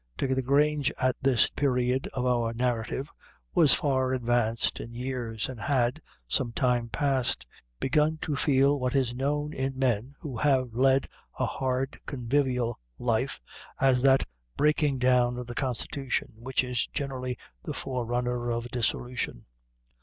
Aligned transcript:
Dick 0.17 0.31
o' 0.31 0.33
the 0.33 0.41
Grange, 0.41 0.91
at 0.99 1.15
this 1.21 1.51
period 1.51 2.09
of 2.13 2.25
our 2.25 2.55
narrative, 2.55 3.07
was 3.53 3.75
far 3.75 4.13
advanced 4.13 4.79
in 4.79 4.91
years, 4.95 5.47
and 5.47 5.59
had, 5.59 6.01
some 6.27 6.51
time 6.51 6.89
past, 6.89 7.45
begun 7.79 8.17
to 8.23 8.35
feel 8.35 8.79
what 8.79 8.95
is 8.95 9.13
known 9.13 9.53
in 9.53 9.77
men 9.77 10.15
who 10.21 10.37
have 10.37 10.73
led 10.73 11.07
a 11.37 11.45
hard 11.45 11.99
convivial 12.07 12.79
life, 12.97 13.39
as 13.79 14.01
that 14.01 14.23
breaking 14.57 14.97
down 14.97 15.37
of 15.37 15.45
the 15.45 15.53
constitution, 15.53 16.29
which 16.35 16.63
is 16.63 16.87
generally 16.87 17.37
the 17.61 17.73
forerunner 17.75 18.49
of 18.49 18.67
dissolution. 18.71 19.45